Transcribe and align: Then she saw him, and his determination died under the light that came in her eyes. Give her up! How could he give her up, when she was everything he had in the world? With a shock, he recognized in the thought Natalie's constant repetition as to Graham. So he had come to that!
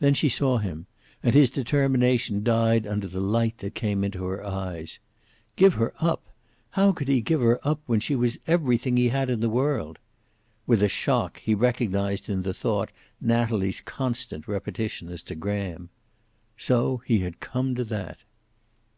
Then 0.00 0.12
she 0.12 0.28
saw 0.28 0.58
him, 0.58 0.84
and 1.22 1.34
his 1.34 1.48
determination 1.48 2.44
died 2.44 2.86
under 2.86 3.08
the 3.08 3.22
light 3.22 3.56
that 3.60 3.74
came 3.74 4.04
in 4.04 4.12
her 4.12 4.44
eyes. 4.44 4.98
Give 5.56 5.72
her 5.76 5.94
up! 5.98 6.26
How 6.72 6.92
could 6.92 7.08
he 7.08 7.22
give 7.22 7.40
her 7.40 7.58
up, 7.66 7.80
when 7.86 8.00
she 8.00 8.14
was 8.14 8.36
everything 8.46 8.98
he 8.98 9.08
had 9.08 9.30
in 9.30 9.40
the 9.40 9.48
world? 9.48 9.98
With 10.66 10.82
a 10.82 10.88
shock, 10.90 11.38
he 11.38 11.54
recognized 11.54 12.28
in 12.28 12.42
the 12.42 12.52
thought 12.52 12.90
Natalie's 13.18 13.80
constant 13.80 14.46
repetition 14.46 15.08
as 15.08 15.22
to 15.22 15.34
Graham. 15.34 15.88
So 16.58 16.98
he 17.06 17.20
had 17.20 17.40
come 17.40 17.74
to 17.76 17.84
that! 17.84 18.18